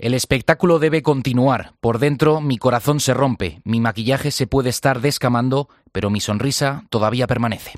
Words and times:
El 0.00 0.14
espectáculo 0.14 0.78
debe 0.78 1.02
continuar. 1.02 1.74
Por 1.82 1.98
dentro 1.98 2.40
mi 2.40 2.56
corazón 2.56 3.00
se 3.00 3.12
rompe, 3.12 3.60
mi 3.64 3.80
maquillaje 3.80 4.30
se 4.30 4.46
puede 4.46 4.70
estar 4.70 5.02
descamando, 5.02 5.68
pero 5.92 6.08
mi 6.08 6.20
sonrisa 6.20 6.84
todavía 6.88 7.26
permanece. 7.26 7.72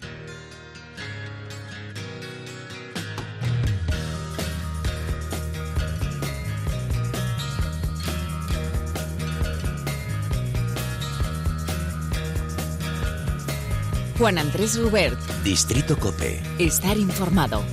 Juan 14.16 14.38
Andrés 14.38 14.78
Rubert. 14.78 15.18
Distrito 15.42 15.98
Cope. 15.98 16.40
Estar 16.60 16.96
informado. 16.96 17.64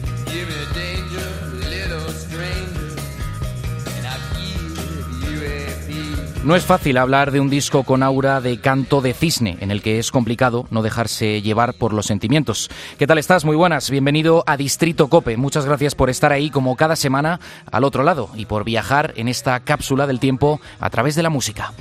No 6.44 6.56
es 6.56 6.64
fácil 6.64 6.98
hablar 6.98 7.32
de 7.32 7.42
un 7.42 7.50
disco 7.50 7.84
con 7.84 8.02
aura 8.02 8.40
de 8.40 8.62
canto 8.62 9.02
de 9.02 9.14
cisne, 9.14 9.58
en 9.60 9.72
el 9.72 9.82
que 9.82 10.00
es 10.00 10.10
complicado 10.10 10.68
no 10.72 10.82
dejarse 10.82 11.42
llevar 11.42 11.74
por 11.74 11.94
los 11.94 12.06
sentimientos. 12.06 12.70
¿Qué 12.98 13.06
tal 13.06 13.18
estás? 13.18 13.44
Muy 13.44 13.58
buenas. 13.58 13.90
Bienvenido 13.90 14.46
a 14.48 14.56
Distrito 14.56 15.10
Cope. 15.10 15.36
Muchas 15.36 15.66
gracias 15.66 15.96
por 15.96 16.10
estar 16.10 16.32
ahí 16.32 16.50
como 16.50 16.78
cada 16.78 16.96
semana 16.96 17.42
al 17.70 17.84
otro 17.84 18.04
lado 18.04 18.30
y 18.36 18.46
por 18.46 18.64
viajar 18.64 19.14
en 19.18 19.28
esta 19.28 19.60
cápsula 19.60 20.08
del 20.08 20.22
tiempo 20.22 20.62
a 20.80 20.90
través 20.90 21.16
de 21.16 21.24
la 21.24 21.30
música. 21.30 21.74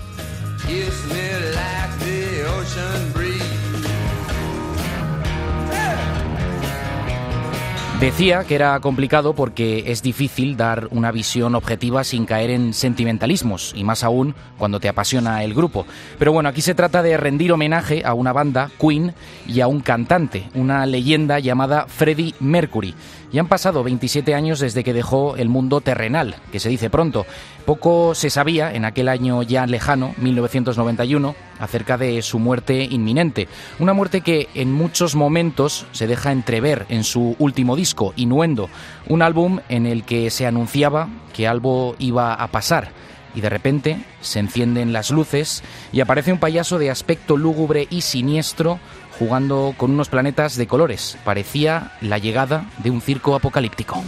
Decía 8.00 8.44
que 8.44 8.54
era 8.54 8.78
complicado 8.78 9.34
porque 9.34 9.90
es 9.90 10.02
difícil 10.04 10.56
dar 10.56 10.86
una 10.92 11.10
visión 11.10 11.56
objetiva 11.56 12.04
sin 12.04 12.26
caer 12.26 12.50
en 12.50 12.72
sentimentalismos, 12.72 13.72
y 13.74 13.82
más 13.82 14.04
aún 14.04 14.36
cuando 14.56 14.78
te 14.78 14.88
apasiona 14.88 15.42
el 15.42 15.52
grupo. 15.52 15.84
Pero 16.16 16.30
bueno, 16.30 16.48
aquí 16.48 16.60
se 16.60 16.76
trata 16.76 17.02
de 17.02 17.16
rendir 17.16 17.50
homenaje 17.50 18.02
a 18.04 18.14
una 18.14 18.32
banda, 18.32 18.70
Queen, 18.80 19.14
y 19.48 19.62
a 19.62 19.66
un 19.66 19.80
cantante, 19.80 20.48
una 20.54 20.86
leyenda 20.86 21.40
llamada 21.40 21.86
Freddie 21.88 22.36
Mercury. 22.38 22.94
Y 23.30 23.38
han 23.38 23.48
pasado 23.48 23.84
27 23.84 24.34
años 24.34 24.60
desde 24.60 24.82
que 24.82 24.94
dejó 24.94 25.36
el 25.36 25.48
mundo 25.48 25.80
terrenal, 25.80 26.36
que 26.50 26.60
se 26.60 26.70
dice 26.70 26.88
pronto. 26.88 27.26
Poco 27.66 28.14
se 28.14 28.30
sabía 28.30 28.72
en 28.72 28.86
aquel 28.86 29.08
año 29.08 29.42
ya 29.42 29.66
lejano, 29.66 30.14
1991, 30.16 31.34
acerca 31.58 31.98
de 31.98 32.22
su 32.22 32.38
muerte 32.38 32.84
inminente. 32.84 33.48
Una 33.78 33.92
muerte 33.92 34.22
que 34.22 34.48
en 34.54 34.72
muchos 34.72 35.14
momentos 35.14 35.86
se 35.92 36.06
deja 36.06 36.32
entrever 36.32 36.86
en 36.88 37.04
su 37.04 37.36
último 37.38 37.76
disco, 37.76 38.14
Innuendo, 38.16 38.70
un 39.08 39.20
álbum 39.20 39.60
en 39.68 39.84
el 39.84 40.04
que 40.04 40.30
se 40.30 40.46
anunciaba 40.46 41.08
que 41.34 41.46
algo 41.46 41.96
iba 41.98 42.32
a 42.32 42.46
pasar 42.48 42.92
y 43.34 43.40
de 43.40 43.50
repente 43.50 43.98
se 44.20 44.40
encienden 44.40 44.92
las 44.92 45.10
luces 45.10 45.62
y 45.92 46.00
aparece 46.00 46.32
un 46.32 46.38
payaso 46.38 46.78
de 46.78 46.90
aspecto 46.90 47.36
lúgubre 47.36 47.86
y 47.90 48.00
siniestro 48.00 48.80
jugando 49.18 49.74
con 49.76 49.90
unos 49.90 50.08
planetas 50.08 50.56
de 50.56 50.66
colores. 50.66 51.18
Parecía 51.24 51.92
la 52.00 52.18
llegada 52.18 52.66
de 52.78 52.90
un 52.90 53.00
circo 53.00 53.34
apocalíptico. 53.34 54.02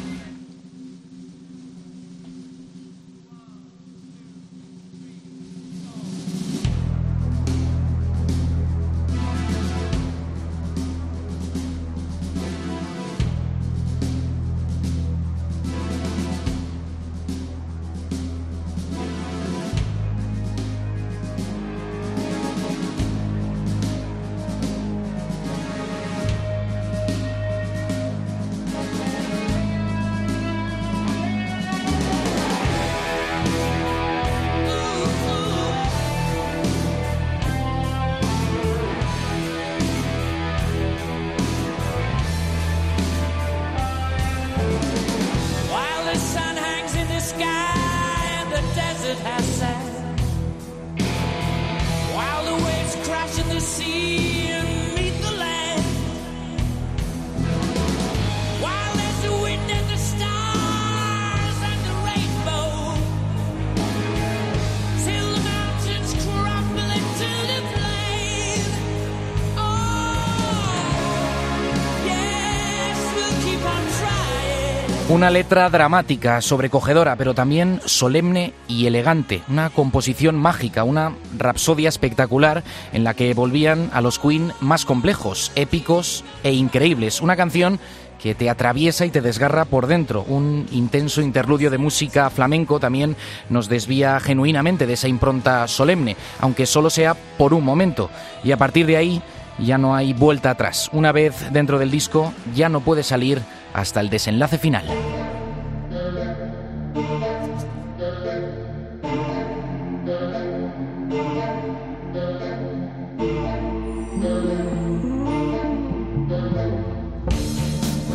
Una 75.10 75.28
letra 75.28 75.68
dramática, 75.70 76.40
sobrecogedora, 76.40 77.16
pero 77.16 77.34
también 77.34 77.80
solemne 77.84 78.54
y 78.68 78.86
elegante. 78.86 79.42
Una 79.48 79.68
composición 79.68 80.36
mágica, 80.36 80.84
una 80.84 81.16
rapsodia 81.36 81.88
espectacular 81.88 82.62
en 82.92 83.02
la 83.02 83.14
que 83.14 83.34
volvían 83.34 83.90
a 83.92 84.02
los 84.02 84.20
Queen 84.20 84.52
más 84.60 84.84
complejos, 84.84 85.50
épicos 85.56 86.24
e 86.44 86.52
increíbles. 86.52 87.20
Una 87.22 87.34
canción 87.34 87.80
que 88.22 88.36
te 88.36 88.48
atraviesa 88.48 89.04
y 89.04 89.10
te 89.10 89.20
desgarra 89.20 89.64
por 89.64 89.88
dentro. 89.88 90.22
Un 90.28 90.68
intenso 90.70 91.22
interludio 91.22 91.70
de 91.70 91.78
música 91.78 92.30
flamenco 92.30 92.78
también 92.78 93.16
nos 93.48 93.68
desvía 93.68 94.20
genuinamente 94.20 94.86
de 94.86 94.92
esa 94.92 95.08
impronta 95.08 95.66
solemne, 95.66 96.16
aunque 96.38 96.66
solo 96.66 96.88
sea 96.88 97.14
por 97.36 97.52
un 97.52 97.64
momento. 97.64 98.10
Y 98.44 98.52
a 98.52 98.58
partir 98.58 98.86
de 98.86 98.96
ahí 98.96 99.22
ya 99.58 99.76
no 99.76 99.96
hay 99.96 100.12
vuelta 100.12 100.50
atrás. 100.50 100.88
Una 100.92 101.10
vez 101.10 101.52
dentro 101.52 101.80
del 101.80 101.90
disco 101.90 102.32
ya 102.54 102.68
no 102.68 102.80
puede 102.80 103.02
salir 103.02 103.42
hasta 103.72 104.00
el 104.00 104.10
desenlace 104.10 104.58
final. 104.58 104.84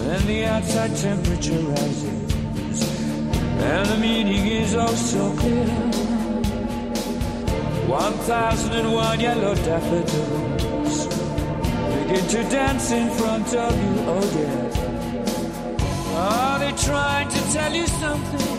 When 0.05 0.27
the 0.27 0.45
outside 0.45 0.95
temperature 0.95 1.59
rises 1.59 2.31
and 3.57 3.85
the 3.87 3.97
meaning 3.97 4.47
is 4.47 4.75
oh 4.75 4.87
so 4.87 5.33
clear. 5.37 5.66
One 7.87 8.13
thousand 8.25 8.73
and 8.73 8.93
one 8.93 9.19
yellow 9.19 9.55
daffodils 9.55 11.07
begin 12.07 12.27
to 12.27 12.43
dance 12.49 12.91
in 12.91 13.09
front 13.11 13.53
of 13.53 13.75
you, 13.83 14.03
oh 14.07 14.22
dear. 14.33 14.84
Are 16.18 16.59
they 16.59 16.72
trying 16.72 17.28
to 17.28 17.42
tell 17.52 17.74
you 17.74 17.88
something? 17.88 18.58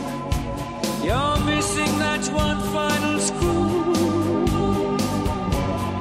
You're 1.03 1.39
missing 1.47 1.99
that 1.99 2.28
one 2.33 2.61
final 2.75 3.19
screw. 3.19 3.94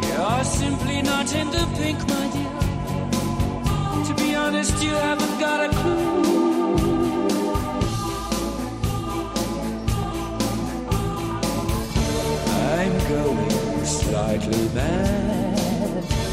You're 0.09 0.43
simply 0.43 1.01
not 1.01 1.33
in 1.33 1.49
the 1.51 1.65
pink, 1.77 1.99
my 2.09 2.27
dear. 2.35 2.55
To 4.07 4.13
be 4.21 4.35
honest, 4.35 4.83
you 4.83 4.89
haven't 4.89 5.39
got 5.39 5.59
a 5.65 5.69
clue. 5.69 6.25
I'm 12.77 12.97
going 13.07 13.85
slightly 13.85 14.69
mad. 14.73 15.64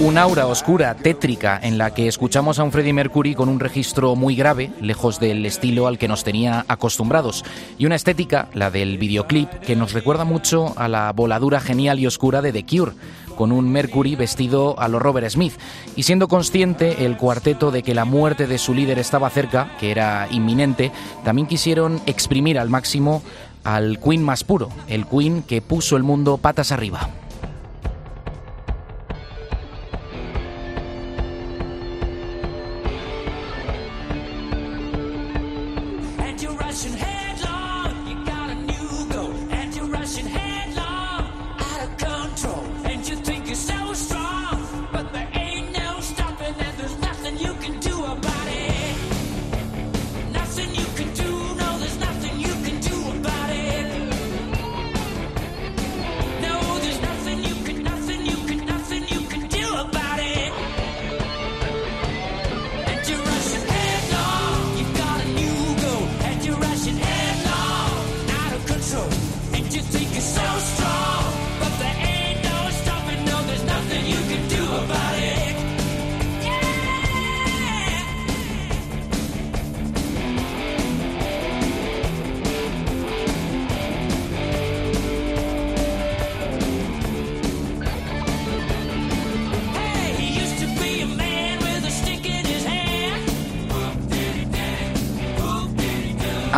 Un 0.01 0.19
aura 0.19 0.49
oscura, 0.49 0.97
tétrica, 0.97 1.61
en 1.63 1.79
la 1.79 1.95
que 1.95 2.09
escuchamos 2.09 2.59
a 2.59 2.65
un 2.65 2.73
Freddie 2.73 2.93
Mercury 2.93 3.37
con 3.37 3.49
un 3.49 3.61
registro 3.61 4.17
muy 4.17 4.35
grave, 4.35 4.73
lejos 4.81 5.21
del 5.21 5.47
estilo 5.47 5.87
al 5.87 5.97
que 5.97 6.09
nos 6.09 6.25
tenía 6.25 6.65
acostumbrados, 6.67 7.45
y 7.79 7.87
una 7.87 7.95
estética, 7.95 8.49
la 8.53 8.73
del 8.73 8.99
videoclip, 8.99 9.49
que 9.61 9.77
nos 9.77 9.93
recuerda 9.93 10.25
mucho 10.25 10.75
a 10.77 10.89
la 10.89 11.13
voladura 11.13 11.61
genial 11.61 12.01
y 12.01 12.09
oscura 12.09 12.43
de 12.43 12.53
The 12.53 12.67
Cure, 12.67 12.93
con 13.37 13.53
un 13.53 13.71
Mercury 13.71 14.17
vestido 14.17 14.75
a 14.81 14.89
lo 14.89 14.99
Robert 14.99 15.31
Smith, 15.31 15.55
y 15.95 16.03
siendo 16.03 16.27
consciente 16.27 17.05
el 17.05 17.17
cuarteto 17.17 17.71
de 17.71 17.85
que 17.85 17.95
la 17.95 18.05
muerte 18.05 18.49
de 18.49 18.59
su 18.59 18.75
líder 18.75 18.99
estaba 18.99 19.31
cerca, 19.31 19.77
que 19.79 19.93
era 19.93 20.27
inminente, 20.33 20.91
también 21.25 21.47
quisieron 21.47 22.01
exprimir 22.07 22.59
al 22.59 22.71
máximo 22.71 23.23
al 23.63 24.01
Queen 24.01 24.25
más 24.25 24.43
puro, 24.43 24.69
el 24.89 25.07
Queen 25.07 25.43
que 25.43 25.63
puso 25.63 25.97
el 25.97 26.03
mundo 26.03 26.39
patas 26.39 26.73
arriba. 26.73 27.09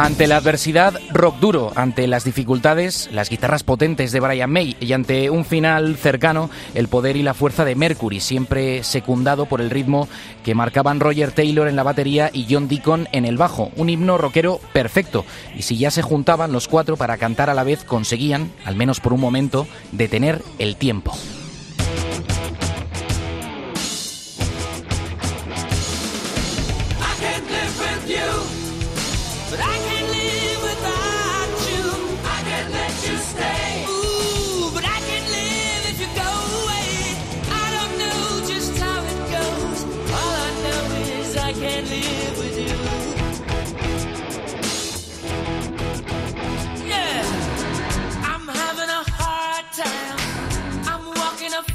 Ante 0.04 0.26
la 0.26 0.36
adversidad, 0.36 1.00
rock 1.14 1.38
duro. 1.38 1.72
Ante 1.76 2.06
las 2.06 2.24
dificultades, 2.24 3.08
las 3.10 3.30
guitarras 3.30 3.62
potentes 3.62 4.12
de 4.12 4.20
Brian 4.20 4.50
May. 4.50 4.76
Y 4.78 4.92
ante 4.92 5.30
un 5.30 5.46
final 5.46 5.96
cercano, 5.96 6.50
el 6.74 6.88
poder 6.88 7.16
y 7.16 7.22
la 7.22 7.32
fuerza 7.32 7.64
de 7.64 7.74
Mercury, 7.74 8.20
siempre 8.20 8.84
secundado 8.84 9.46
por 9.46 9.62
el 9.62 9.70
ritmo 9.70 10.06
que 10.44 10.54
marcaban 10.54 11.00
Roger 11.00 11.32
Taylor 11.32 11.68
en 11.68 11.76
la 11.76 11.84
batería 11.84 12.28
y 12.34 12.46
John 12.50 12.68
Deacon 12.68 13.08
en 13.12 13.24
el 13.24 13.38
bajo. 13.38 13.70
Un 13.76 13.88
himno 13.88 14.18
rockero 14.18 14.60
perfecto. 14.74 15.24
Y 15.56 15.62
si 15.62 15.78
ya 15.78 15.90
se 15.90 16.02
juntaban 16.02 16.52
los 16.52 16.68
cuatro 16.68 16.98
para 16.98 17.16
cantar 17.16 17.48
a 17.48 17.54
la 17.54 17.64
vez, 17.64 17.82
conseguían, 17.82 18.52
al 18.66 18.76
menos 18.76 19.00
por 19.00 19.14
un 19.14 19.22
momento, 19.22 19.66
detener 19.90 20.42
el 20.58 20.76
tiempo. 20.76 21.14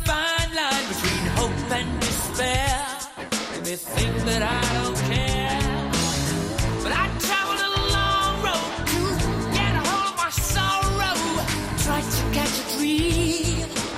Fine 0.06 0.56
line 0.56 0.86
between 0.92 1.25
hope 1.38 1.71
and 1.71 2.00
despair. 2.01 2.86
Think 3.95 4.16
that 4.25 4.42
I 4.42 4.83
don't 4.83 4.98
care. 5.10 5.28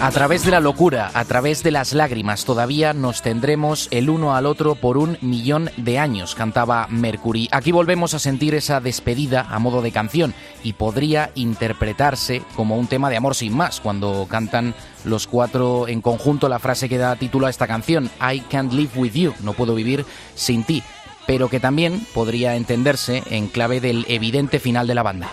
A 0.01 0.09
través 0.09 0.43
de 0.43 0.49
la 0.49 0.59
locura, 0.59 1.11
a 1.13 1.25
través 1.25 1.61
de 1.61 1.69
las 1.69 1.93
lágrimas, 1.93 2.43
todavía 2.43 2.91
nos 2.91 3.21
tendremos 3.21 3.87
el 3.91 4.09
uno 4.09 4.35
al 4.35 4.47
otro 4.47 4.73
por 4.73 4.97
un 4.97 5.19
millón 5.21 5.69
de 5.77 5.99
años, 5.99 6.33
cantaba 6.33 6.87
Mercury. 6.89 7.47
Aquí 7.51 7.71
volvemos 7.71 8.15
a 8.15 8.19
sentir 8.19 8.55
esa 8.55 8.79
despedida 8.79 9.45
a 9.47 9.59
modo 9.59 9.83
de 9.83 9.91
canción 9.91 10.33
y 10.63 10.73
podría 10.73 11.29
interpretarse 11.35 12.41
como 12.55 12.77
un 12.77 12.87
tema 12.87 13.11
de 13.11 13.17
amor 13.17 13.35
sin 13.35 13.55
más, 13.55 13.79
cuando 13.79 14.25
cantan 14.27 14.73
los 15.05 15.27
cuatro 15.27 15.87
en 15.87 16.01
conjunto 16.01 16.49
la 16.49 16.57
frase 16.57 16.89
que 16.89 16.97
da 16.97 17.15
título 17.15 17.45
a 17.45 17.51
esta 17.51 17.67
canción, 17.67 18.09
I 18.19 18.39
can't 18.39 18.73
live 18.73 18.93
with 18.95 19.13
you, 19.13 19.35
no 19.41 19.53
puedo 19.53 19.75
vivir 19.75 20.03
sin 20.33 20.63
ti, 20.63 20.81
pero 21.27 21.47
que 21.47 21.59
también 21.59 22.07
podría 22.15 22.55
entenderse 22.55 23.21
en 23.29 23.49
clave 23.49 23.79
del 23.79 24.07
evidente 24.09 24.59
final 24.59 24.87
de 24.87 24.95
la 24.95 25.03
banda. 25.03 25.31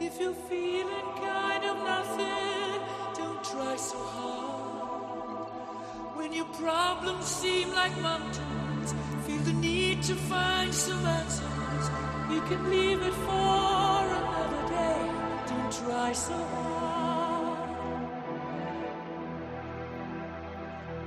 If 0.00 0.20
you're 0.20 0.34
feeling 0.34 1.08
kind 1.22 1.64
of 1.64 1.76
nothing, 1.76 2.80
don't 3.16 3.44
try 3.44 3.76
so 3.76 3.96
hard. 3.98 5.48
When 6.16 6.32
your 6.32 6.46
problems 6.46 7.26
seem 7.26 7.72
like 7.72 7.96
mountains, 8.00 8.92
feel 9.24 9.38
the 9.38 9.52
need 9.52 10.02
to 10.04 10.14
find 10.14 10.74
some 10.74 11.06
answers. 11.06 11.90
You 12.30 12.40
can 12.42 12.70
leave 12.70 13.02
it 13.02 13.14
for 13.14 14.00
another 14.20 14.68
day. 14.68 15.10
Don't 15.46 15.72
try 15.72 16.12
so 16.12 16.34
hard. 16.34 17.68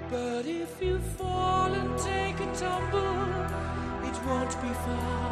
But 0.09 0.45
if 0.45 0.81
you 0.81 0.99
fall 0.99 1.73
and 1.73 1.97
take 1.99 2.39
a 2.39 2.55
tumble, 2.55 3.19
it 4.07 4.17
won't 4.25 4.61
be 4.61 4.73
far. 4.85 5.27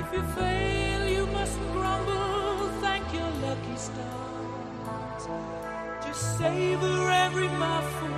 If 0.00 0.12
you 0.14 0.22
fail, 0.34 1.01
mustn't 1.42 1.72
grumble. 1.72 2.68
Thank 2.80 3.12
your 3.12 3.30
lucky 3.46 3.76
stars. 3.76 5.24
Just 6.06 6.38
savor 6.38 7.10
every 7.10 7.48
mouthful 7.48 8.16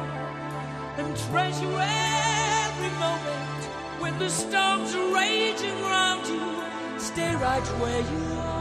and 1.01 1.17
treasure 1.29 1.79
every 1.81 2.93
moment. 3.07 3.61
When 4.03 4.19
the 4.19 4.29
storms 4.29 4.95
are 4.95 5.15
raging 5.15 5.79
round 5.93 6.27
you, 6.27 6.45
stay 6.99 7.35
right 7.37 7.67
where 7.81 8.03
you 8.13 8.41
are. 8.41 8.54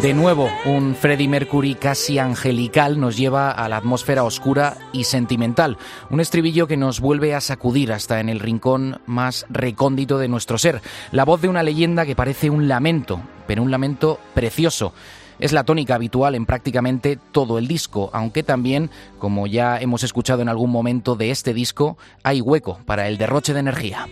De 0.00 0.14
nuevo, 0.14 0.48
un 0.64 0.94
Freddie 0.94 1.28
Mercury 1.28 1.74
casi 1.74 2.18
angelical 2.18 2.98
nos 2.98 3.18
lleva 3.18 3.50
a 3.50 3.68
la 3.68 3.76
atmósfera 3.76 4.24
oscura 4.24 4.78
y 4.90 5.04
sentimental. 5.04 5.76
Un 6.08 6.20
estribillo 6.20 6.66
que 6.66 6.78
nos 6.78 6.98
vuelve 6.98 7.34
a 7.34 7.42
sacudir 7.42 7.92
hasta 7.92 8.18
en 8.18 8.30
el 8.30 8.40
rincón 8.40 9.02
más 9.04 9.44
recóndito 9.50 10.18
de 10.18 10.28
nuestro 10.28 10.56
ser. 10.56 10.80
La 11.12 11.26
voz 11.26 11.42
de 11.42 11.48
una 11.48 11.62
leyenda 11.62 12.06
que 12.06 12.16
parece 12.16 12.48
un 12.48 12.68
lamento, 12.68 13.20
pero 13.46 13.62
un 13.62 13.70
lamento 13.70 14.18
precioso. 14.32 14.94
Es 15.38 15.52
la 15.52 15.64
tónica 15.64 15.94
habitual 15.94 16.34
en 16.34 16.46
prácticamente 16.46 17.18
todo 17.30 17.58
el 17.58 17.68
disco, 17.68 18.08
aunque 18.14 18.42
también, 18.42 18.90
como 19.18 19.46
ya 19.46 19.78
hemos 19.78 20.04
escuchado 20.04 20.40
en 20.40 20.48
algún 20.48 20.70
momento 20.70 21.16
de 21.16 21.30
este 21.30 21.52
disco, 21.52 21.98
hay 22.22 22.40
hueco 22.40 22.78
para 22.86 23.08
el 23.08 23.18
derroche 23.18 23.52
de 23.52 23.60
energía. 23.60 24.08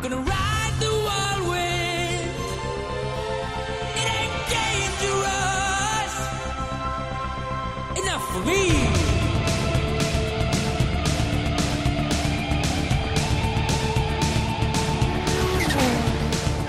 Gonna 0.00 0.16
ride 0.16 0.74
the 0.78 0.90
wild 1.06 1.48
wind. 1.48 2.30
It 4.00 4.08
ain't 4.20 4.36
dangerous. 4.54 6.14
Enough 8.00 8.24
for 8.32 8.42
me. 8.46 8.62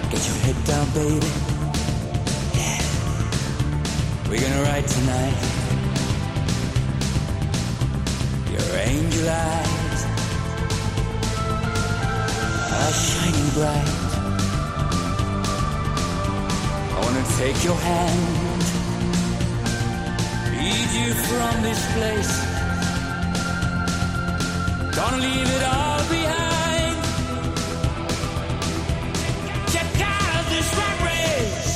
Get 0.09 0.21
your 0.27 0.37
head 0.43 0.57
down, 0.65 0.87
baby. 0.95 1.31
We're 4.27 4.41
gonna 4.41 4.63
ride 4.63 4.87
tonight. 4.87 5.37
Your 8.51 8.77
angel 8.79 9.29
eyes 9.29 9.78
are 12.81 12.93
shining 12.93 13.49
bright. 13.55 13.89
I 16.95 16.97
wanna 17.03 17.25
take 17.41 17.59
your 17.63 17.79
hand, 17.89 18.63
lead 20.57 20.89
you 20.99 21.09
from 21.27 21.53
this 21.67 21.81
place. 21.95 22.33
Gonna 24.95 25.21
leave 25.27 25.49
it 25.57 25.63
all 25.75 26.01
behind. 26.17 26.95
Check 29.73 29.91
out 30.01 30.43
this 30.53 30.69
rat 30.79 30.97
race. 31.09 31.71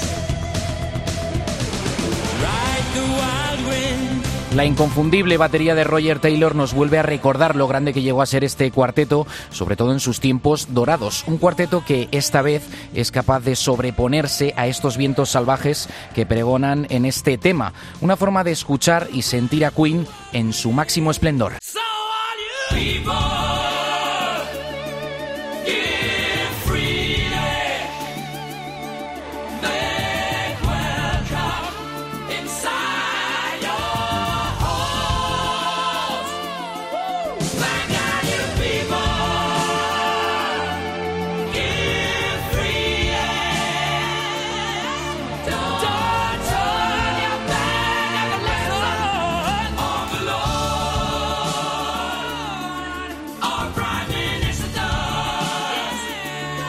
Ride 2.45 2.87
the 2.97 3.05
wild 3.19 3.61
wind. 3.69 4.22
La 4.55 4.65
inconfundible 4.65 5.37
batería 5.37 5.73
de 5.73 5.83
Roger 5.83 6.19
Taylor 6.19 6.53
nos 6.53 6.75
vuelve 6.75 6.99
a 6.99 7.01
recordar 7.01 7.55
lo 7.55 7.67
grande 7.67 7.91
que 7.91 8.03
llegó 8.03 8.21
a 8.21 8.27
ser 8.27 8.43
este 8.43 8.69
cuarteto, 8.69 9.25
sobre 9.49 9.75
todo 9.75 9.91
en 9.91 9.99
sus 9.99 10.19
tiempos 10.19 10.75
dorados. 10.75 11.23
Un 11.25 11.39
cuarteto 11.39 11.83
que 11.83 12.07
esta 12.11 12.43
vez 12.43 12.61
es 12.93 13.09
capaz 13.09 13.39
de 13.39 13.55
sobreponerse 13.55 14.53
a 14.55 14.67
estos 14.67 14.95
vientos 14.95 15.31
salvajes 15.31 15.89
que 16.13 16.27
pregonan 16.27 16.85
en 16.91 17.05
este 17.05 17.39
tema. 17.39 17.73
Una 17.99 18.15
forma 18.15 18.43
de 18.43 18.51
escuchar 18.51 19.07
y 19.11 19.23
sentir 19.23 19.65
a 19.65 19.71
Queen 19.71 20.05
en 20.33 20.53
su 20.53 20.71
máximo 20.71 21.09
esplendor. 21.09 21.53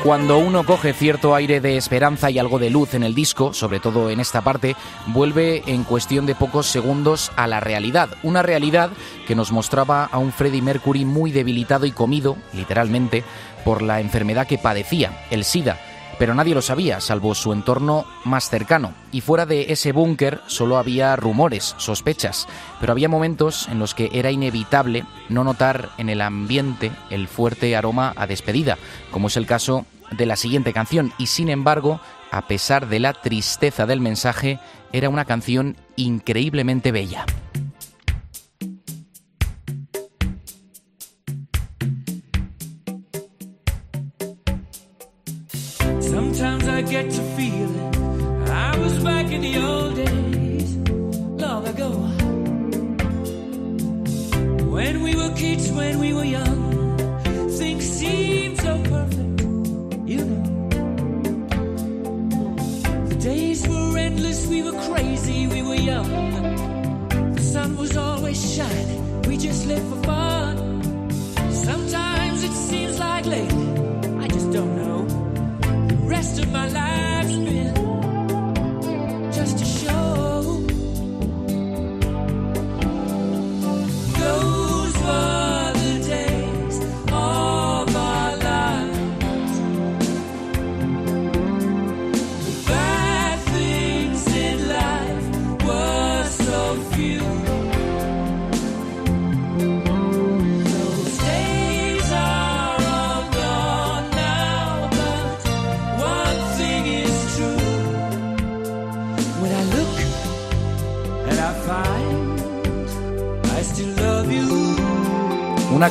Cuando 0.05 0.37
uno 0.37 0.65
coge 0.65 0.93
cierto 0.93 1.35
aire 1.35 1.63
de 1.63 1.79
esperanza 1.79 2.31
y 2.31 2.39
algo 2.39 2.59
de 2.59 2.69
luz 2.69 2.93
en 2.93 3.05
el 3.05 3.15
disco, 3.15 3.55
sobre 3.55 3.81
todo 3.81 4.11
en 4.11 4.21
esta 4.21 4.43
parte, 4.43 4.77
vuelve 5.07 5.63
en 5.67 5.83
cuestión 5.83 6.27
de 6.27 6.35
pocos 6.35 6.67
segundos 6.67 7.33
a 7.37 7.47
la 7.47 7.61
realidad. 7.61 8.11
Una 8.23 8.43
realidad 8.43 8.91
que 9.27 9.35
nos 9.35 9.51
mostraba 9.51 10.05
a 10.05 10.19
un 10.19 10.31
Freddie 10.31 10.61
Mercury 10.61 11.07
muy 11.07 11.33
debilitado 11.33 11.87
y 11.87 11.93
comido, 11.93 12.37
literalmente, 12.53 13.25
por 13.65 13.81
la 13.81 13.99
enfermedad 14.01 14.47
que 14.47 14.59
padecía, 14.59 15.25
el 15.31 15.43
SIDA 15.43 15.94
pero 16.19 16.35
nadie 16.35 16.55
lo 16.55 16.63
sabía, 16.63 17.01
salvo 17.01 17.35
su 17.35 17.53
entorno 17.53 18.05
más 18.25 18.49
cercano. 18.49 18.95
Y 19.13 19.21
fuera 19.21 19.47
de 19.47 19.73
ese 19.73 19.93
búnker 19.93 20.41
solo 20.47 20.79
había 20.79 21.17
rumores, 21.17 21.75
sospechas, 21.79 22.47
pero 22.81 22.93
había 22.93 23.09
momentos 23.09 23.69
en 23.69 23.79
los 23.79 23.95
que 23.95 24.11
era 24.13 24.31
inevitable 24.31 25.05
no 25.29 25.45
notar 25.45 25.91
en 25.99 26.09
el 26.09 26.21
ambiente 26.21 26.91
el 27.11 27.29
fuerte 27.29 27.77
aroma 27.77 28.13
a 28.17 28.27
despedida, 28.27 28.79
como 29.11 29.29
es 29.29 29.37
el 29.37 29.47
caso 29.47 29.87
de 30.11 30.27
la 30.27 30.37
siguiente 30.37 30.73
canción. 30.73 31.13
Y 31.19 31.27
sin 31.27 31.49
embargo, 31.49 32.01
a 32.31 32.47
pesar 32.47 32.89
de 32.89 33.01
la 33.01 33.13
tristeza 33.13 33.87
del 33.87 34.01
mensaje, 34.01 34.59
era 34.93 35.09
una 35.09 35.25
canción 35.25 35.77
increíblemente 35.97 36.93
bella. 36.93 37.27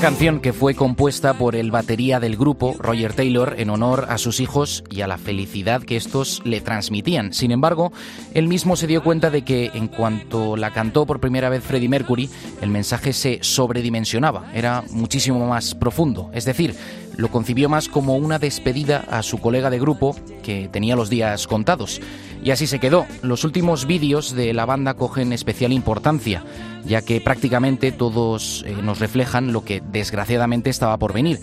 Canción 0.04 0.42
que 0.42 0.52
fue 0.52 0.76
compuesta 0.76 1.34
por 1.36 1.56
el 1.56 1.72
batería 1.72 2.20
del 2.20 2.36
grupo, 2.36 2.76
Roger 2.78 3.14
Taylor, 3.14 3.56
en 3.58 3.70
honor 3.70 4.08
a 4.10 4.18
sus 4.18 4.42
hijos 4.42 4.84
y 4.90 5.00
a 5.00 5.08
la 5.08 5.18
felicidad 5.18 5.82
que 5.82 5.96
estos 5.96 6.42
le 6.44 6.60
transmitían. 6.60 7.32
Sin 7.32 7.52
embargo, 7.52 7.94
él 8.34 8.50
mismo 8.50 8.76
se 8.76 8.86
dio 8.86 9.02
cuenta 9.02 9.30
de 9.30 9.44
que 9.44 9.72
en 9.74 9.88
cuanto 9.88 10.58
la 10.58 10.72
cantó 10.72 11.06
por 11.06 11.22
primera 11.22 11.48
vez 11.48 11.64
Freddie 11.64 11.88
Mercury, 11.88 12.30
el 12.62 12.70
mensaje 12.70 13.14
se 13.14 13.40
sobredimensionaba, 13.44 14.52
era 14.54 14.84
muchísimo 14.90 15.48
más 15.48 15.74
profundo. 15.74 16.32
Es 16.34 16.44
decir, 16.44 16.76
lo 17.16 17.30
concibió 17.30 17.70
más 17.70 17.88
como 17.88 18.18
una 18.18 18.40
despedida 18.40 19.06
a 19.10 19.24
su 19.24 19.38
colega 19.38 19.70
de 19.70 19.80
grupo 19.80 20.18
que 20.44 20.68
tenía 20.68 20.98
los 20.98 21.10
días 21.10 21.48
contados. 21.48 22.02
Y 22.44 22.52
así 22.52 22.68
se 22.68 22.80
quedó. 22.80 23.06
Los 23.22 23.46
últimos 23.46 23.86
vídeos 23.86 24.36
de 24.36 24.54
la 24.54 24.66
banda 24.66 24.96
cogen 24.96 25.32
especial 25.32 25.72
importancia, 25.72 26.44
ya 26.86 27.02
que 27.02 27.22
prácticamente 27.22 27.94
todos 27.94 28.66
eh, 28.68 28.76
nos 28.84 29.00
reflejan 29.00 29.54
lo 29.54 29.64
que 29.64 29.82
desgraciadamente 29.92 30.70
estaba 30.70 30.98
por 30.98 31.14
venir. 31.14 31.40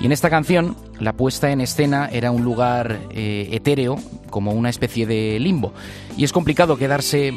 Y 0.00 0.06
en 0.06 0.12
esta 0.12 0.28
canción, 0.28 0.76
la 1.00 1.14
puesta 1.14 1.52
en 1.52 1.60
escena 1.60 2.08
era 2.12 2.32
un 2.32 2.42
lugar 2.42 2.98
eh, 3.10 3.48
etéreo, 3.52 3.98
como 4.30 4.52
una 4.52 4.68
especie 4.68 5.06
de 5.06 5.38
limbo. 5.38 5.72
Y 6.16 6.24
es 6.24 6.32
complicado 6.32 6.76
quedarse 6.76 7.32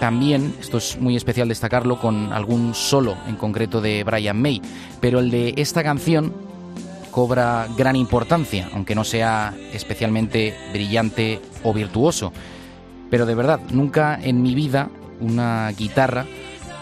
también, 0.00 0.54
esto 0.60 0.78
es 0.78 0.98
muy 0.98 1.14
especial 1.14 1.48
destacarlo, 1.48 2.00
con 2.00 2.32
algún 2.32 2.74
solo 2.74 3.16
en 3.28 3.36
concreto 3.36 3.80
de 3.80 4.02
Brian 4.02 4.40
May. 4.40 4.60
Pero 5.00 5.20
el 5.20 5.30
de 5.30 5.54
esta 5.56 5.82
canción 5.82 6.32
cobra 7.12 7.68
gran 7.76 7.96
importancia, 7.96 8.68
aunque 8.74 8.94
no 8.94 9.04
sea 9.04 9.54
especialmente 9.72 10.54
brillante 10.72 11.40
o 11.62 11.72
virtuoso. 11.72 12.32
Pero 13.10 13.26
de 13.26 13.34
verdad, 13.34 13.60
nunca 13.70 14.18
en 14.20 14.42
mi 14.42 14.54
vida 14.54 14.88
una 15.20 15.70
guitarra 15.72 16.26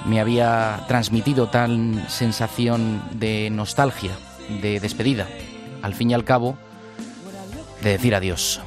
me 0.07 0.21
había 0.21 0.85
transmitido 0.88 1.49
tal 1.49 2.04
sensación 2.09 3.02
de 3.12 3.49
nostalgia, 3.50 4.12
de 4.62 4.81
despedida. 4.81 5.26
Al 5.83 5.95
fin 5.95 6.11
y 6.11 6.14
al 6.14 6.25
cabo, 6.25 6.57
de 7.83 7.90
decir 7.90 8.14
adiós. 8.14 8.61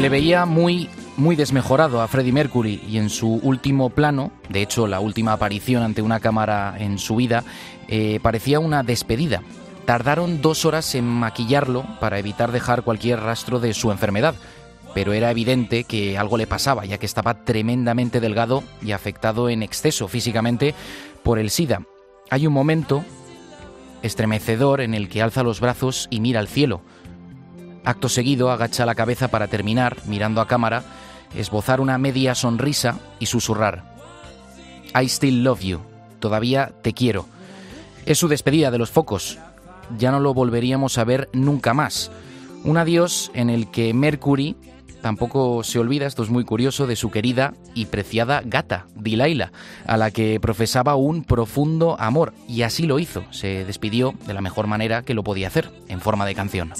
Le 0.00 0.08
veía 0.08 0.46
muy 0.46 0.88
muy 1.18 1.36
desmejorado 1.36 2.00
a 2.00 2.08
Freddie 2.08 2.32
Mercury 2.32 2.82
y 2.88 2.96
en 2.96 3.10
su 3.10 3.34
último 3.42 3.90
plano, 3.90 4.32
de 4.48 4.62
hecho 4.62 4.86
la 4.86 4.98
última 4.98 5.34
aparición 5.34 5.82
ante 5.82 6.00
una 6.00 6.20
cámara 6.20 6.74
en 6.78 6.98
su 6.98 7.16
vida, 7.16 7.44
eh, 7.86 8.18
parecía 8.22 8.60
una 8.60 8.82
despedida. 8.82 9.42
Tardaron 9.84 10.40
dos 10.40 10.64
horas 10.64 10.94
en 10.94 11.04
maquillarlo 11.04 11.84
para 12.00 12.18
evitar 12.18 12.50
dejar 12.50 12.82
cualquier 12.82 13.20
rastro 13.20 13.60
de 13.60 13.74
su 13.74 13.92
enfermedad, 13.92 14.34
pero 14.94 15.12
era 15.12 15.30
evidente 15.30 15.84
que 15.84 16.16
algo 16.16 16.38
le 16.38 16.46
pasaba, 16.46 16.86
ya 16.86 16.96
que 16.96 17.04
estaba 17.04 17.44
tremendamente 17.44 18.20
delgado 18.20 18.64
y 18.80 18.92
afectado 18.92 19.50
en 19.50 19.62
exceso 19.62 20.08
físicamente 20.08 20.74
por 21.22 21.38
el 21.38 21.50
SIDA. 21.50 21.82
Hay 22.30 22.46
un 22.46 22.54
momento 22.54 23.04
estremecedor 24.02 24.80
en 24.80 24.94
el 24.94 25.10
que 25.10 25.20
alza 25.20 25.42
los 25.42 25.60
brazos 25.60 26.08
y 26.10 26.20
mira 26.20 26.40
al 26.40 26.48
cielo. 26.48 26.80
Acto 27.84 28.08
seguido 28.08 28.50
agacha 28.50 28.86
la 28.86 28.94
cabeza 28.94 29.28
para 29.28 29.48
terminar, 29.48 29.98
mirando 30.06 30.40
a 30.40 30.46
cámara, 30.46 30.82
esbozar 31.34 31.80
una 31.80 31.98
media 31.98 32.34
sonrisa 32.34 32.98
y 33.18 33.26
susurrar. 33.26 33.84
I 34.94 35.06
still 35.06 35.42
love 35.42 35.60
you. 35.60 35.80
Todavía 36.18 36.72
te 36.82 36.92
quiero. 36.92 37.26
Es 38.06 38.18
su 38.18 38.28
despedida 38.28 38.70
de 38.70 38.78
los 38.78 38.90
focos. 38.90 39.38
Ya 39.98 40.10
no 40.10 40.20
lo 40.20 40.34
volveríamos 40.34 40.98
a 40.98 41.04
ver 41.04 41.28
nunca 41.32 41.74
más. 41.74 42.10
Un 42.64 42.76
adiós 42.76 43.30
en 43.34 43.50
el 43.50 43.70
que 43.70 43.94
Mercury 43.94 44.56
tampoco 45.00 45.64
se 45.64 45.78
olvida, 45.78 46.06
esto 46.06 46.22
es 46.22 46.28
muy 46.28 46.44
curioso, 46.44 46.86
de 46.86 46.96
su 46.96 47.10
querida 47.10 47.54
y 47.74 47.86
preciada 47.86 48.42
gata, 48.44 48.86
Dilaila, 48.94 49.50
a 49.86 49.96
la 49.96 50.10
que 50.10 50.38
profesaba 50.40 50.94
un 50.94 51.24
profundo 51.24 51.96
amor. 51.98 52.34
Y 52.46 52.62
así 52.62 52.86
lo 52.86 52.98
hizo. 52.98 53.24
Se 53.30 53.64
despidió 53.64 54.14
de 54.26 54.34
la 54.34 54.42
mejor 54.42 54.66
manera 54.66 55.02
que 55.02 55.14
lo 55.14 55.24
podía 55.24 55.48
hacer, 55.48 55.70
en 55.88 56.00
forma 56.00 56.26
de 56.26 56.34
canción. 56.34 56.72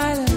silence 0.00 0.29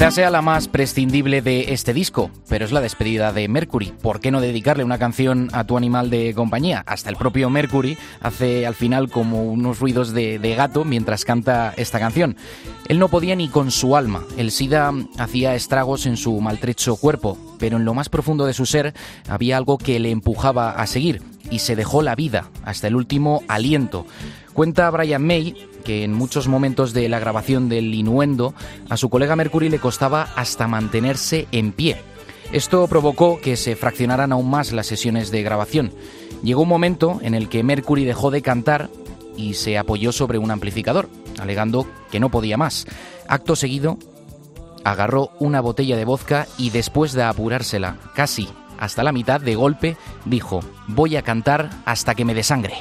Quizás 0.00 0.14
sea 0.14 0.30
la 0.30 0.40
más 0.40 0.66
prescindible 0.66 1.42
de 1.42 1.74
este 1.74 1.92
disco, 1.92 2.30
pero 2.48 2.64
es 2.64 2.72
la 2.72 2.80
despedida 2.80 3.34
de 3.34 3.48
Mercury. 3.48 3.92
¿Por 4.00 4.20
qué 4.20 4.30
no 4.30 4.40
dedicarle 4.40 4.82
una 4.82 4.96
canción 4.96 5.50
a 5.52 5.64
tu 5.64 5.76
animal 5.76 6.08
de 6.08 6.32
compañía? 6.32 6.82
Hasta 6.86 7.10
el 7.10 7.16
propio 7.16 7.50
Mercury 7.50 7.98
hace 8.22 8.66
al 8.66 8.74
final 8.74 9.10
como 9.10 9.42
unos 9.44 9.78
ruidos 9.78 10.14
de, 10.14 10.54
gato 10.56 10.86
mientras 10.86 11.26
canta 11.26 11.74
esta 11.76 11.98
canción. 11.98 12.34
Él 12.88 12.98
no 12.98 13.08
podía 13.08 13.36
ni 13.36 13.50
con 13.50 13.70
su 13.70 13.94
alma. 13.94 14.24
El 14.38 14.52
SIDA 14.52 14.90
hacía 15.18 15.54
estragos 15.54 16.06
en 16.06 16.16
su 16.16 16.40
maltrecho 16.40 16.96
cuerpo, 16.96 17.36
pero 17.58 17.76
en 17.76 17.84
lo 17.84 17.92
más 17.92 18.08
profundo 18.08 18.46
de 18.46 18.54
su 18.54 18.64
ser 18.64 18.94
había 19.28 19.58
algo 19.58 19.76
que 19.76 20.00
le 20.00 20.10
empujaba 20.12 20.70
a 20.70 20.86
seguir 20.86 21.20
y 21.50 21.60
se 21.60 21.76
dejó 21.76 22.02
la 22.02 22.14
vida 22.14 22.50
hasta 22.64 22.86
el 22.86 22.96
último 22.96 23.42
aliento. 23.48 24.06
Cuenta 24.52 24.90
Brian 24.90 25.24
May 25.24 25.68
que 25.84 26.04
en 26.04 26.12
muchos 26.12 26.48
momentos 26.48 26.92
de 26.92 27.08
la 27.08 27.18
grabación 27.18 27.68
del 27.68 27.94
Inuendo 27.94 28.54
a 28.88 28.96
su 28.96 29.08
colega 29.08 29.36
Mercury 29.36 29.68
le 29.68 29.78
costaba 29.78 30.28
hasta 30.36 30.68
mantenerse 30.68 31.46
en 31.52 31.72
pie. 31.72 31.96
Esto 32.52 32.86
provocó 32.88 33.40
que 33.40 33.56
se 33.56 33.76
fraccionaran 33.76 34.32
aún 34.32 34.50
más 34.50 34.72
las 34.72 34.86
sesiones 34.86 35.30
de 35.30 35.42
grabación. 35.42 35.92
Llegó 36.42 36.62
un 36.62 36.68
momento 36.68 37.20
en 37.22 37.34
el 37.34 37.48
que 37.48 37.62
Mercury 37.62 38.04
dejó 38.04 38.30
de 38.30 38.42
cantar 38.42 38.90
y 39.36 39.54
se 39.54 39.78
apoyó 39.78 40.12
sobre 40.12 40.38
un 40.38 40.50
amplificador, 40.50 41.08
alegando 41.38 41.86
que 42.10 42.20
no 42.20 42.30
podía 42.30 42.56
más. 42.56 42.86
Acto 43.28 43.56
seguido, 43.56 43.98
agarró 44.84 45.30
una 45.38 45.60
botella 45.60 45.96
de 45.96 46.04
vodka 46.04 46.46
y 46.58 46.70
después 46.70 47.12
de 47.12 47.22
apurársela 47.22 47.98
casi 48.14 48.48
hasta 48.80 49.04
la 49.04 49.12
mitad 49.12 49.40
de 49.40 49.54
golpe, 49.54 49.96
dijo, 50.24 50.60
voy 50.88 51.16
a 51.16 51.22
cantar 51.22 51.70
hasta 51.84 52.14
que 52.14 52.24
me 52.24 52.34
desangre. 52.34 52.74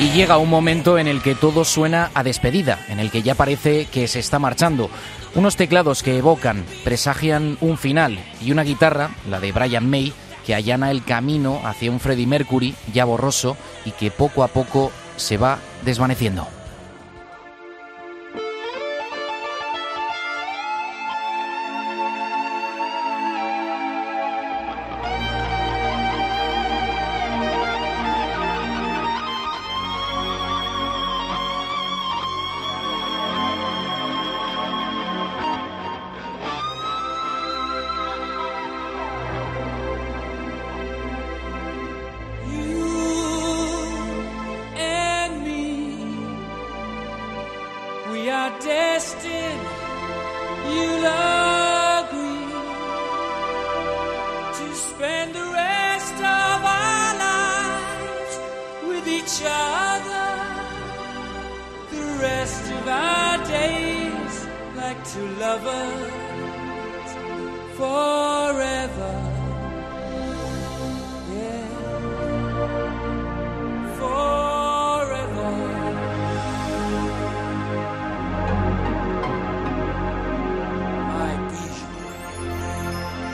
Y 0.00 0.10
llega 0.10 0.38
un 0.38 0.48
momento 0.48 0.96
en 0.96 1.08
el 1.08 1.22
que 1.22 1.34
todo 1.34 1.64
suena 1.64 2.12
a 2.14 2.22
despedida, 2.22 2.78
en 2.88 3.00
el 3.00 3.10
que 3.10 3.22
ya 3.22 3.34
parece 3.34 3.86
que 3.86 4.06
se 4.06 4.20
está 4.20 4.38
marchando. 4.38 4.90
Unos 5.34 5.56
teclados 5.56 6.04
que 6.04 6.16
evocan, 6.16 6.64
presagian 6.84 7.58
un 7.60 7.76
final 7.76 8.18
y 8.40 8.52
una 8.52 8.62
guitarra, 8.62 9.10
la 9.28 9.40
de 9.40 9.50
Brian 9.50 9.90
May, 9.90 10.12
que 10.46 10.54
allana 10.54 10.92
el 10.92 11.02
camino 11.02 11.60
hacia 11.64 11.90
un 11.90 11.98
Freddie 11.98 12.28
Mercury 12.28 12.76
ya 12.94 13.04
borroso 13.04 13.56
y 13.84 13.90
que 13.90 14.12
poco 14.12 14.44
a 14.44 14.48
poco 14.48 14.92
se 15.16 15.36
va 15.36 15.58
desvaneciendo. 15.84 16.46
destined, 48.60 49.66
you'll 50.70 51.06
agree 52.00 52.52
to 54.58 54.66
spend 54.74 55.34
the 55.34 55.48
rest 55.64 56.14
of 56.14 56.58
our 56.80 57.10
lives 57.26 58.34
with 58.88 59.06
each 59.18 59.42
other. 59.44 60.30
The 61.90 62.06
rest 62.20 62.64
of 62.72 62.88
our 62.88 63.38
days, 63.46 64.34
like 64.76 64.98
two 65.12 65.28
lovers, 65.44 66.12
forever. 67.76 69.17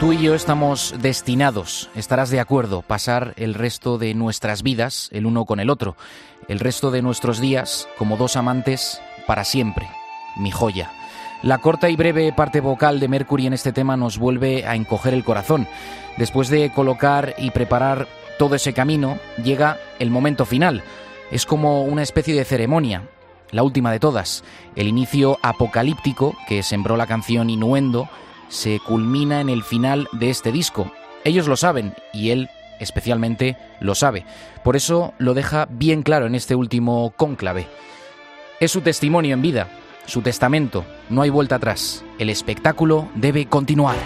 Tú 0.04 0.12
y 0.12 0.18
yo 0.18 0.34
estamos 0.34 0.94
destinados, 1.00 1.88
estarás 1.94 2.28
de 2.28 2.38
acuerdo, 2.38 2.82
pasar 2.82 3.32
el 3.38 3.54
resto 3.54 3.96
de 3.96 4.12
nuestras 4.12 4.62
vidas 4.62 5.08
el 5.12 5.24
uno 5.24 5.46
con 5.46 5.60
el 5.60 5.70
otro, 5.70 5.96
el 6.46 6.60
resto 6.60 6.90
de 6.90 7.00
nuestros 7.00 7.40
días 7.40 7.88
como 7.96 8.18
dos 8.18 8.36
amantes 8.36 9.00
para 9.26 9.44
siempre. 9.44 9.88
Mi 10.36 10.50
joya. 10.50 10.92
La 11.42 11.56
corta 11.56 11.88
y 11.88 11.96
breve 11.96 12.34
parte 12.34 12.60
vocal 12.60 13.00
de 13.00 13.08
Mercury 13.08 13.46
en 13.46 13.54
este 13.54 13.72
tema 13.72 13.96
nos 13.96 14.18
vuelve 14.18 14.66
a 14.66 14.74
encoger 14.74 15.14
el 15.14 15.24
corazón. 15.24 15.66
Después 16.18 16.50
de 16.50 16.70
colocar 16.70 17.34
y 17.38 17.50
preparar 17.50 18.06
todo 18.38 18.56
ese 18.56 18.74
camino, 18.74 19.18
llega 19.42 19.78
el 19.98 20.10
momento 20.10 20.44
final. 20.44 20.82
Es 21.30 21.46
como 21.46 21.82
una 21.82 22.02
especie 22.02 22.34
de 22.34 22.44
ceremonia, 22.44 23.08
la 23.52 23.62
última 23.62 23.90
de 23.90 24.00
todas. 24.00 24.44
El 24.76 24.86
inicio 24.86 25.38
apocalíptico 25.40 26.36
que 26.46 26.62
sembró 26.62 26.98
la 26.98 27.06
canción 27.06 27.48
Innuendo 27.48 28.10
se 28.48 28.80
culmina 28.80 29.40
en 29.40 29.48
el 29.48 29.62
final 29.62 30.08
de 30.12 30.30
este 30.30 30.52
disco. 30.52 30.90
Ellos 31.24 31.48
lo 31.48 31.56
saben 31.56 31.94
y 32.12 32.30
él 32.30 32.48
especialmente 32.80 33.56
lo 33.80 33.94
sabe. 33.94 34.24
Por 34.62 34.76
eso 34.76 35.14
lo 35.18 35.34
deja 35.34 35.66
bien 35.70 36.02
claro 36.02 36.26
en 36.26 36.34
este 36.34 36.54
último 36.54 37.12
cónclave. 37.16 37.66
Es 38.60 38.72
su 38.72 38.80
testimonio 38.80 39.34
en 39.34 39.42
vida, 39.42 39.68
su 40.06 40.22
testamento. 40.22 40.84
No 41.08 41.22
hay 41.22 41.30
vuelta 41.30 41.56
atrás. 41.56 42.04
El 42.18 42.30
espectáculo 42.30 43.08
debe 43.14 43.46
continuar. 43.46 43.96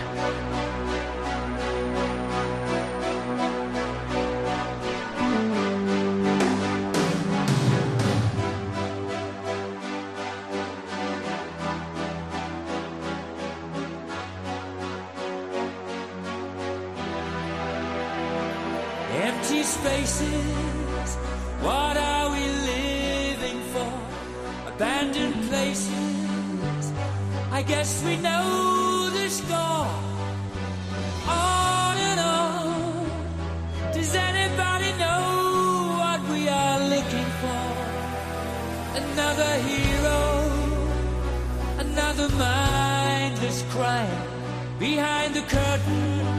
the 42.19 42.29
mind 42.31 43.39
is 43.45 43.63
crying 43.71 44.29
behind 44.81 45.35
the 45.35 45.43
curtain. 45.43 46.38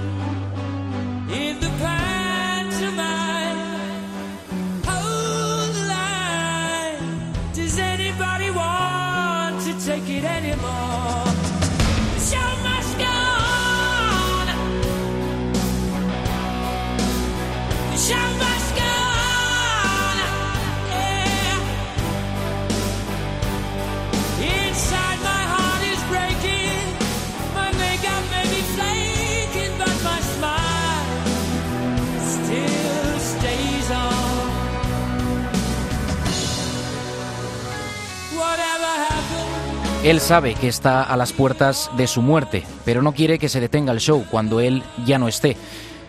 Él 40.01 40.21
sabe 40.21 40.53
que 40.53 40.69
está 40.69 41.03
a 41.03 41.17
las 41.17 41.33
puertas 41.33 41.91
de 41.97 42.07
su 42.07 42.21
muerte, 42.21 42.63
pero 42.85 43.01
no 43.01 43.11
quiere 43.11 43.37
que 43.37 43.49
se 43.49 43.59
detenga 43.59 43.91
el 43.91 43.99
show 43.99 44.25
cuando 44.31 44.61
él 44.61 44.81
ya 45.05 45.19
no 45.19 45.27
esté. 45.27 45.57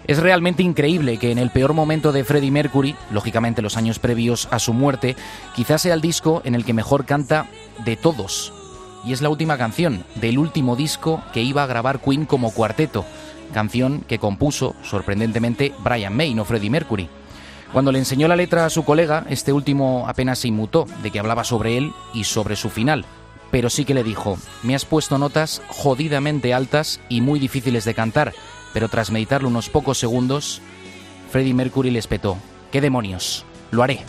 Es 0.06 0.18
realmente 0.18 0.62
increíble 0.62 1.18
que 1.18 1.32
en 1.32 1.38
el 1.38 1.50
peor 1.50 1.72
momento 1.72 2.12
de 2.12 2.22
Freddie 2.22 2.52
Mercury, 2.52 2.94
lógicamente 3.10 3.62
los 3.62 3.76
años 3.76 3.98
previos 3.98 4.46
a 4.52 4.60
su 4.60 4.74
muerte, 4.74 5.16
quizás 5.56 5.82
sea 5.82 5.94
el 5.94 6.00
disco 6.00 6.40
en 6.44 6.54
el 6.54 6.64
que 6.64 6.72
mejor 6.72 7.04
canta 7.04 7.48
de 7.84 7.96
todos. 7.96 8.52
Y 9.04 9.12
es 9.12 9.22
la 9.22 9.28
última 9.28 9.58
canción 9.58 10.04
del 10.14 10.38
último 10.38 10.76
disco 10.76 11.20
que 11.32 11.42
iba 11.42 11.64
a 11.64 11.66
grabar 11.66 12.00
Queen 12.00 12.26
como 12.26 12.52
cuarteto, 12.52 13.04
canción 13.52 14.02
que 14.02 14.20
compuso, 14.20 14.76
sorprendentemente, 14.84 15.74
Brian 15.82 16.14
May, 16.14 16.32
no 16.34 16.44
Freddie 16.44 16.70
Mercury. 16.70 17.08
Cuando 17.72 17.90
le 17.90 17.98
enseñó 17.98 18.28
la 18.28 18.36
letra 18.36 18.66
a 18.66 18.70
su 18.70 18.84
colega, 18.84 19.24
este 19.28 19.52
último 19.52 20.04
apenas 20.06 20.38
se 20.38 20.48
inmutó 20.48 20.86
de 21.02 21.10
que 21.10 21.18
hablaba 21.18 21.42
sobre 21.42 21.76
él 21.76 21.92
y 22.14 22.22
sobre 22.22 22.54
su 22.54 22.70
final. 22.70 23.04
Pero 23.50 23.70
sí 23.70 23.84
que 23.84 23.94
le 23.94 24.04
dijo, 24.04 24.38
me 24.62 24.74
has 24.74 24.84
puesto 24.84 25.18
notas 25.18 25.62
jodidamente 25.68 26.54
altas 26.54 27.00
y 27.08 27.20
muy 27.20 27.40
difíciles 27.40 27.84
de 27.84 27.94
cantar, 27.94 28.32
pero 28.72 28.88
tras 28.88 29.10
meditarlo 29.10 29.48
unos 29.48 29.68
pocos 29.68 29.98
segundos, 29.98 30.62
Freddie 31.30 31.54
Mercury 31.54 31.90
le 31.90 31.98
espetó, 31.98 32.36
¿qué 32.70 32.80
demonios? 32.80 33.44
Lo 33.70 33.82
haré. 33.82 34.04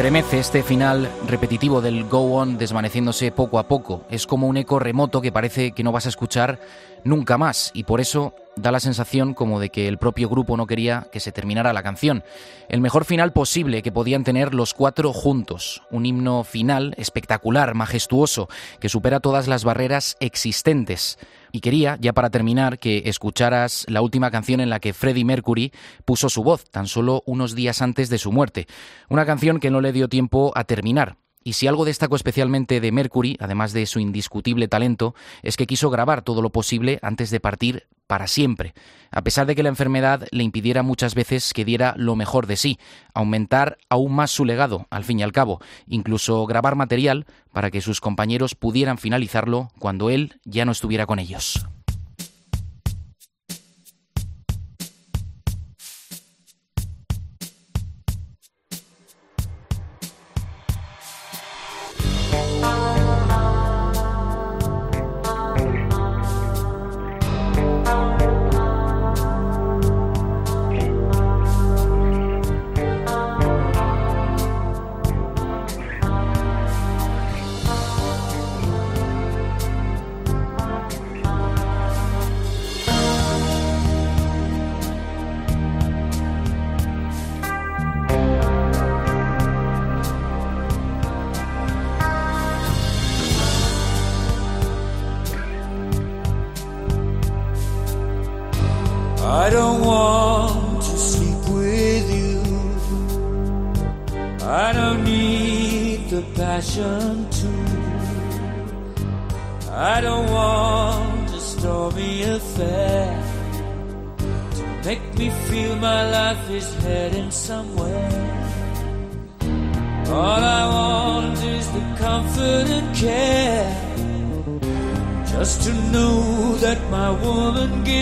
Estremece 0.00 0.38
este 0.38 0.62
final 0.62 1.10
repetitivo 1.26 1.82
del 1.82 2.04
Go 2.04 2.34
On 2.36 2.56
desvaneciéndose 2.56 3.32
poco 3.32 3.58
a 3.58 3.68
poco. 3.68 4.06
Es 4.08 4.26
como 4.26 4.46
un 4.46 4.56
eco 4.56 4.78
remoto 4.78 5.20
que 5.20 5.30
parece 5.30 5.72
que 5.72 5.82
no 5.82 5.92
vas 5.92 6.06
a 6.06 6.08
escuchar 6.08 6.58
nunca 7.04 7.36
más 7.36 7.70
y 7.74 7.84
por 7.84 8.00
eso 8.00 8.34
da 8.60 8.72
la 8.72 8.80
sensación 8.80 9.34
como 9.34 9.60
de 9.60 9.70
que 9.70 9.88
el 9.88 9.98
propio 9.98 10.28
grupo 10.28 10.56
no 10.56 10.66
quería 10.66 11.08
que 11.12 11.20
se 11.20 11.32
terminara 11.32 11.72
la 11.72 11.82
canción. 11.82 12.22
El 12.68 12.80
mejor 12.80 13.04
final 13.04 13.32
posible 13.32 13.82
que 13.82 13.92
podían 13.92 14.24
tener 14.24 14.54
los 14.54 14.74
cuatro 14.74 15.12
juntos. 15.12 15.82
Un 15.90 16.06
himno 16.06 16.44
final 16.44 16.94
espectacular, 16.96 17.74
majestuoso, 17.74 18.48
que 18.78 18.88
supera 18.88 19.20
todas 19.20 19.48
las 19.48 19.64
barreras 19.64 20.16
existentes. 20.20 21.18
Y 21.52 21.60
quería, 21.60 21.96
ya 22.00 22.12
para 22.12 22.30
terminar, 22.30 22.78
que 22.78 23.02
escucharas 23.06 23.84
la 23.88 24.02
última 24.02 24.30
canción 24.30 24.60
en 24.60 24.70
la 24.70 24.80
que 24.80 24.92
Freddie 24.92 25.24
Mercury 25.24 25.72
puso 26.04 26.28
su 26.28 26.44
voz, 26.44 26.64
tan 26.70 26.86
solo 26.86 27.22
unos 27.26 27.54
días 27.54 27.82
antes 27.82 28.08
de 28.08 28.18
su 28.18 28.30
muerte. 28.30 28.66
Una 29.08 29.26
canción 29.26 29.58
que 29.58 29.70
no 29.70 29.80
le 29.80 29.92
dio 29.92 30.08
tiempo 30.08 30.52
a 30.54 30.64
terminar. 30.64 31.16
Y 31.42 31.54
si 31.54 31.66
algo 31.66 31.84
destacó 31.84 32.16
especialmente 32.16 32.80
de 32.80 32.92
Mercury, 32.92 33.36
además 33.40 33.72
de 33.72 33.86
su 33.86 33.98
indiscutible 33.98 34.68
talento, 34.68 35.14
es 35.42 35.56
que 35.56 35.66
quiso 35.66 35.88
grabar 35.90 36.22
todo 36.22 36.42
lo 36.42 36.50
posible 36.50 36.98
antes 37.02 37.30
de 37.30 37.40
partir 37.40 37.86
para 38.06 38.26
siempre, 38.26 38.74
a 39.12 39.22
pesar 39.22 39.46
de 39.46 39.54
que 39.54 39.62
la 39.62 39.68
enfermedad 39.68 40.26
le 40.32 40.42
impidiera 40.42 40.82
muchas 40.82 41.14
veces 41.14 41.52
que 41.54 41.64
diera 41.64 41.94
lo 41.96 42.16
mejor 42.16 42.48
de 42.48 42.56
sí, 42.56 42.78
aumentar 43.14 43.78
aún 43.88 44.12
más 44.12 44.32
su 44.32 44.44
legado, 44.44 44.88
al 44.90 45.04
fin 45.04 45.20
y 45.20 45.22
al 45.22 45.30
cabo, 45.30 45.60
incluso 45.86 46.44
grabar 46.44 46.74
material 46.74 47.24
para 47.52 47.70
que 47.70 47.80
sus 47.80 48.00
compañeros 48.00 48.56
pudieran 48.56 48.98
finalizarlo 48.98 49.70
cuando 49.78 50.10
él 50.10 50.40
ya 50.44 50.64
no 50.64 50.72
estuviera 50.72 51.06
con 51.06 51.20
ellos. 51.20 51.66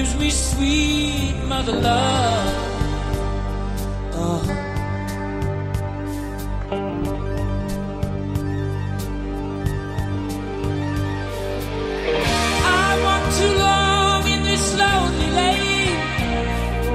Gives 0.08 0.20
me 0.20 0.30
sweet 0.30 1.34
mother 1.46 1.72
love. 1.72 2.54
Uh-huh. 4.14 4.54
I 12.64 13.00
want 13.04 13.24
too 13.38 13.54
long 13.66 14.28
in 14.34 14.42
this 14.44 14.78
lonely 14.78 15.30
lane. 15.40 15.96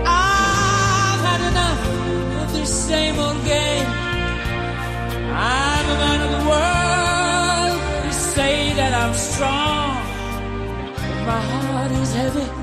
I've 0.06 1.21
had 1.28 1.41
enough 1.52 2.43
of 2.43 2.54
this 2.54 2.71
same 2.88 3.19
old 3.19 3.43
game. 3.45 3.88
I'm 5.36 5.86
a 5.89 5.97
man 6.04 6.19
of 6.26 6.32
the 6.38 6.43
world. 6.52 7.78
They 8.04 8.12
say 8.12 8.73
that 8.73 8.93
I'm 8.93 9.13
strong. 9.13 9.93
My 11.26 11.39
heart 11.39 11.91
is 11.91 12.13
heavy 12.13 12.62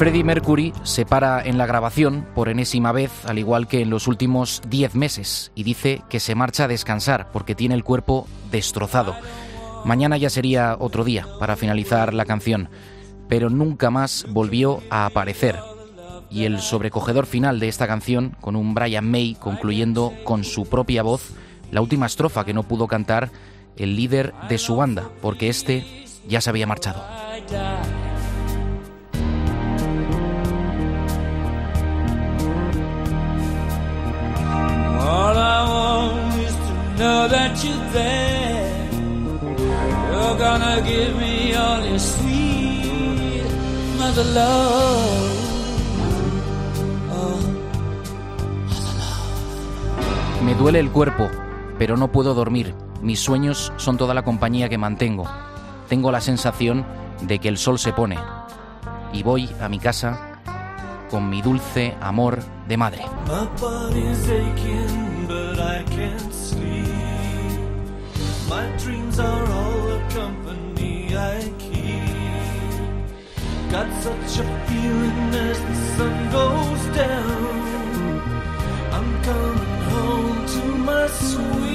Freddie 0.00 0.24
Mercury 0.24 0.72
se 0.82 1.04
para 1.04 1.42
en 1.42 1.58
la 1.58 1.66
grabación 1.66 2.26
por 2.34 2.48
enésima 2.48 2.90
vez, 2.90 3.10
al 3.26 3.38
igual 3.38 3.68
que 3.68 3.82
en 3.82 3.90
los 3.90 4.08
últimos 4.08 4.62
10 4.66 4.94
meses, 4.94 5.52
y 5.54 5.62
dice 5.62 6.00
que 6.08 6.20
se 6.20 6.34
marcha 6.34 6.64
a 6.64 6.68
descansar 6.68 7.30
porque 7.32 7.54
tiene 7.54 7.74
el 7.74 7.84
cuerpo 7.84 8.26
destrozado. 8.50 9.14
Mañana 9.84 10.16
ya 10.16 10.30
sería 10.30 10.74
otro 10.80 11.04
día 11.04 11.26
para 11.38 11.54
finalizar 11.54 12.14
la 12.14 12.24
canción, 12.24 12.70
pero 13.28 13.50
nunca 13.50 13.90
más 13.90 14.24
volvió 14.30 14.80
a 14.88 15.04
aparecer. 15.04 15.58
Y 16.30 16.44
el 16.44 16.60
sobrecogedor 16.60 17.26
final 17.26 17.60
de 17.60 17.68
esta 17.68 17.86
canción, 17.86 18.38
con 18.40 18.56
un 18.56 18.72
Brian 18.72 19.10
May 19.10 19.36
concluyendo 19.38 20.14
con 20.24 20.44
su 20.44 20.64
propia 20.64 21.02
voz 21.02 21.32
la 21.72 21.82
última 21.82 22.06
estrofa 22.06 22.46
que 22.46 22.54
no 22.54 22.62
pudo 22.62 22.88
cantar 22.88 23.30
el 23.76 23.96
líder 23.96 24.32
de 24.48 24.56
su 24.56 24.76
banda, 24.76 25.10
porque 25.20 25.50
este 25.50 26.06
ya 26.26 26.40
se 26.40 26.48
había 26.48 26.66
marchado. 26.66 27.04
Know 37.00 37.26
that 37.28 37.56
you're 37.64 37.92
there. 37.92 38.90
You're 40.12 40.36
gonna 40.36 40.82
give 40.82 41.16
me 41.16 41.54
all 41.54 41.82
your 41.82 41.98
sweet 41.98 43.42
mother 43.98 44.24
love. 44.24 45.32
Oh. 47.10 47.40
Me 50.44 50.54
duele 50.54 50.78
el 50.80 50.90
cuerpo, 50.90 51.30
pero 51.78 51.96
no 51.96 52.12
puedo 52.12 52.34
dormir. 52.34 52.74
Mis 53.00 53.20
sueños 53.20 53.72
son 53.76 53.96
toda 53.96 54.12
la 54.12 54.22
compañía 54.22 54.68
que 54.68 54.76
mantengo. 54.76 55.24
Tengo 55.88 56.12
la 56.12 56.20
sensación 56.20 56.84
de 57.22 57.38
que 57.38 57.48
el 57.48 57.56
sol 57.56 57.78
se 57.78 57.94
pone. 57.94 58.18
Y 59.14 59.22
voy 59.22 59.48
a 59.60 59.70
mi 59.70 59.78
casa 59.78 60.38
con 61.10 61.30
mi 61.30 61.40
dulce 61.40 61.96
amor 62.00 62.40
de 62.68 62.76
madre. 62.76 63.04
My 68.50 68.66
dreams 68.82 69.16
are 69.20 69.46
all 69.46 69.80
the 69.86 70.00
company 70.12 71.14
I 71.14 71.38
keep. 71.56 72.10
Got 73.70 73.86
such 74.02 74.40
a 74.42 74.46
feeling 74.66 75.30
as 75.32 75.58
the 75.60 75.76
sun 75.96 76.30
goes 76.32 76.82
down. 76.96 78.20
I'm 78.90 79.22
coming 79.22 79.82
home 79.92 80.46
to 80.46 80.62
my 80.82 81.06
sweet. 81.06 81.70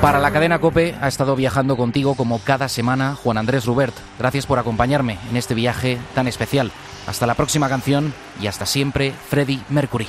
Para 0.00 0.18
la 0.18 0.30
cadena 0.30 0.58
Cope 0.58 0.96
ha 0.98 1.08
estado 1.08 1.36
viajando 1.36 1.76
contigo 1.76 2.14
como 2.14 2.38
cada 2.38 2.70
semana 2.70 3.14
Juan 3.14 3.36
Andrés 3.36 3.66
Rubert. 3.66 3.94
Gracias 4.18 4.46
por 4.46 4.58
acompañarme 4.58 5.18
en 5.28 5.36
este 5.36 5.52
viaje 5.54 5.98
tan 6.14 6.28
especial. 6.28 6.72
Hasta 7.06 7.26
la 7.26 7.34
próxima 7.34 7.68
canción 7.68 8.14
y 8.40 8.46
hasta 8.46 8.64
siempre, 8.64 9.12
Freddie 9.12 9.60
Mercury. 9.68 10.08